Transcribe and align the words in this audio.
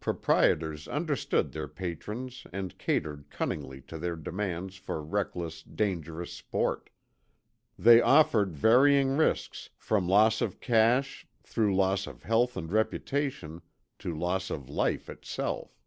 Proprietors 0.00 0.86
understood 0.86 1.50
their 1.52 1.66
patrons 1.66 2.46
and 2.52 2.76
catered 2.76 3.30
cunningly 3.30 3.80
to 3.80 3.96
their 3.96 4.16
demands 4.16 4.76
for 4.76 5.02
reckless, 5.02 5.62
dangerous 5.62 6.30
sport. 6.30 6.90
They 7.78 8.02
offered 8.02 8.54
varying 8.54 9.16
risks, 9.16 9.70
from 9.78 10.06
loss 10.06 10.42
of 10.42 10.60
cash, 10.60 11.26
through 11.42 11.74
loss 11.74 12.06
of 12.06 12.24
health 12.24 12.54
and 12.54 12.70
reputation, 12.70 13.62
to 14.00 14.14
loss 14.14 14.50
of 14.50 14.68
life 14.68 15.08
itself. 15.08 15.80